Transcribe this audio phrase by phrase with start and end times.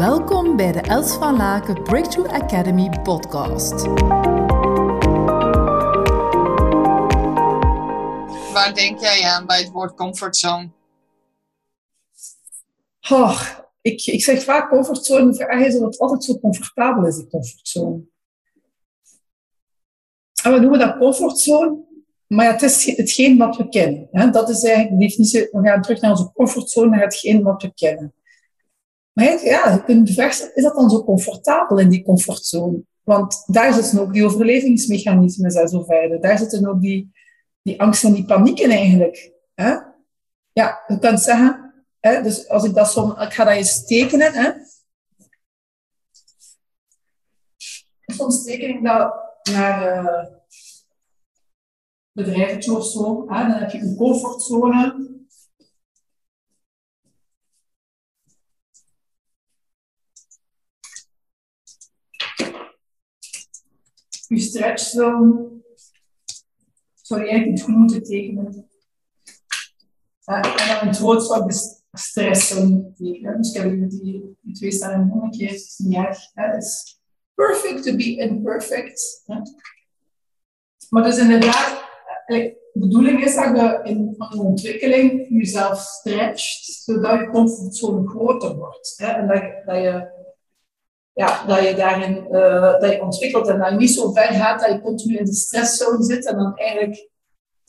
[0.00, 3.86] Welkom bij de Els van Laken Breakthrough Academy podcast.
[8.52, 10.70] Waar denk jij aan bij het woord comfortzone?
[13.10, 13.42] Oh,
[13.80, 18.00] ik, ik zeg vaak comfortzone, vraag is of het altijd zo comfortabel is, die comfortzone.
[20.42, 21.78] En we noemen dat comfortzone,
[22.26, 24.08] maar ja, het is hetgeen wat we kennen.
[24.10, 24.30] Hè?
[24.30, 25.48] Dat is eigenlijk de definitie.
[25.52, 28.14] We gaan terug naar onze comfortzone, naar hetgeen wat we kennen.
[29.20, 32.82] Maar ja, je kunt stellen, is dat dan zo comfortabel in die comfortzone?
[33.02, 36.20] Want daar zitten ook die overlevingsmechanismen en zo verder.
[36.20, 37.12] Daar zitten ook die,
[37.62, 39.32] die angst en die panieken eigenlijk.
[39.54, 39.76] Hè?
[40.52, 44.32] Ja, je kunt zeggen, hè, dus als ik dat zo, ik ga dat eens tekenen.
[44.32, 44.50] Hè?
[48.06, 49.14] Soms teken ik dat
[49.52, 50.24] naar uh,
[52.12, 53.28] bedrijven of zo.
[53.28, 53.48] Hè?
[53.48, 55.09] Dan heb je een comfortzone.
[64.30, 65.48] Je stretchzone.
[66.94, 68.68] Sorry, eigenlijk het goed moeten tekenen.
[70.24, 73.36] En dan het rood zou ik stressen tekenen.
[73.36, 75.50] Dus ik heb die, die twee staan in een keer.
[75.50, 75.80] Het is
[76.58, 77.00] is
[77.34, 79.24] perfect to be imperfect.
[80.90, 81.84] Maar dus inderdaad,
[82.26, 88.94] de bedoeling is dat je in een ontwikkeling jezelf stretcht, zodat je comfortzone groter wordt.
[88.96, 90.18] En je, dat je,
[91.12, 94.60] ja, dat je daarin uh, dat je ontwikkelt en dat je niet zo ver gaat
[94.60, 97.08] dat je continu in de stresszone zit en dan eigenlijk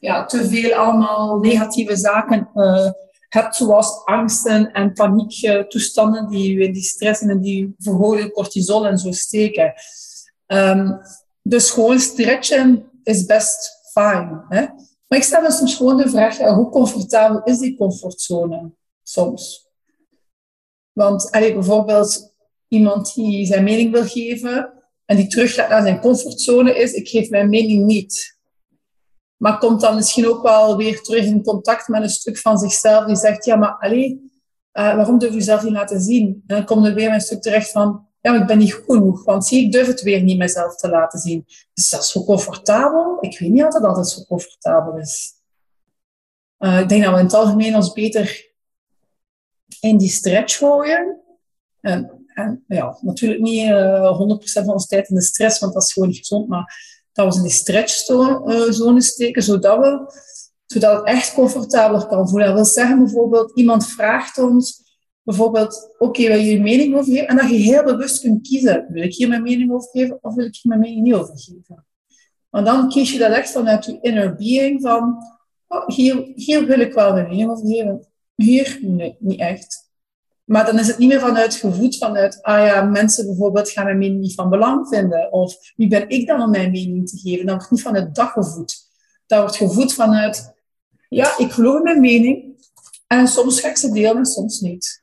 [0.00, 2.90] ja, te veel allemaal negatieve zaken uh,
[3.28, 8.98] hebt, zoals angsten en paniektoestanden die je in die stress en die verhoogde cortisol en
[8.98, 9.72] zo steken.
[10.46, 11.00] Um,
[11.42, 14.44] dus gewoon stretchen is best fijn.
[14.48, 18.72] Maar ik stel me soms gewoon de vraag, hoe comfortabel is die comfortzone
[19.02, 19.70] soms?
[20.92, 22.31] Want allee, bijvoorbeeld
[22.72, 24.72] iemand die zijn mening wil geven
[25.04, 28.38] en die terug gaat naar zijn comfortzone is, ik geef mijn mening niet.
[29.36, 33.04] Maar komt dan misschien ook wel weer terug in contact met een stuk van zichzelf
[33.04, 34.30] die zegt, ja, maar allee,
[34.72, 36.42] uh, waarom durf je jezelf niet laten zien?
[36.46, 38.84] En dan komt er weer een stuk terecht van, ja, maar ik ben niet goed
[38.84, 41.44] genoeg, want zie, ik durf het weer niet mezelf te laten zien.
[41.74, 43.16] Dus dat is zo comfortabel.
[43.20, 45.32] Ik weet niet altijd dat het zo comfortabel is.
[46.58, 48.50] Uh, ik denk dat we in het algemeen ons beter
[49.80, 51.20] in die stretch gooien.
[51.80, 55.82] En, en ja, natuurlijk niet uh, 100% van onze tijd in de stress, want dat
[55.82, 60.12] is gewoon niet gezond, maar dat we in die stretchzone steken, zodat, we,
[60.66, 62.46] zodat het echt comfortabeler kan voelen.
[62.46, 64.82] Dat wil zeggen bijvoorbeeld, iemand vraagt ons
[65.22, 67.28] bijvoorbeeld, oké, wil je je mening over geven?
[67.28, 70.34] En dat je heel bewust kunt kiezen, wil ik hier mijn mening over geven of
[70.34, 71.86] wil ik hier mijn mening niet over geven?
[72.50, 75.16] Maar dan kies je dat echt vanuit je inner being van,
[75.68, 78.06] oh, hier, hier wil ik wel mijn mening over geven.
[78.34, 78.78] Hier,
[79.18, 79.81] niet echt.
[80.52, 83.98] Maar dan is het niet meer vanuit gevoed, vanuit, ah ja, mensen bijvoorbeeld gaan mijn
[83.98, 85.32] mening niet van belang vinden.
[85.32, 87.46] Of wie ben ik dan om mijn mening te geven?
[87.46, 88.76] Dat wordt niet vanuit dat gevoed.
[89.26, 90.54] Dat wordt gevoed vanuit,
[91.08, 92.64] ja, ik geloof in mijn mening.
[93.06, 95.02] En soms ga ze delen en soms niet.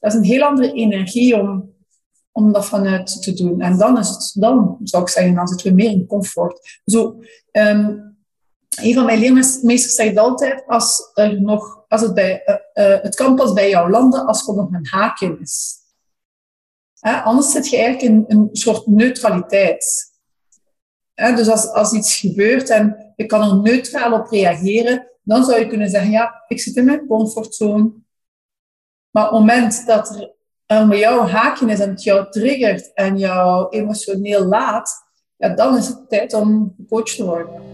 [0.00, 1.74] Dat is een heel andere energie om,
[2.32, 3.60] om dat vanuit te doen.
[3.60, 6.80] En dan is het, dan zou ik zeggen, dan zitten we meer in comfort.
[6.84, 7.20] Zo,
[7.52, 8.13] um,
[8.76, 13.34] een van mijn leermeesters zegt altijd, als, nog, als het, bij, uh, uh, het kan
[13.34, 15.74] pas bij jou landen als er nog een haakje is.
[16.98, 17.20] Hè?
[17.20, 20.12] Anders zit je eigenlijk in een soort neutraliteit.
[21.14, 21.34] Hè?
[21.34, 25.66] Dus als, als iets gebeurt en je kan er neutraal op reageren, dan zou je
[25.66, 27.92] kunnen zeggen, ja, ik zit in mijn comfortzone.
[29.10, 30.32] Maar op het moment dat
[30.66, 34.90] er bij jou een haakje is en het jou triggert en jou emotioneel laat,
[35.36, 37.73] ja, dan is het tijd om coach te worden